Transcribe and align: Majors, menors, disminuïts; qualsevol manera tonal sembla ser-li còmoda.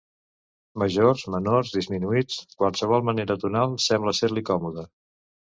Majors, 0.83 1.25
menors, 1.33 1.73
disminuïts; 1.75 2.39
qualsevol 2.63 3.07
manera 3.11 3.39
tonal 3.45 3.79
sembla 3.89 4.19
ser-li 4.23 4.49
còmoda. 4.53 4.89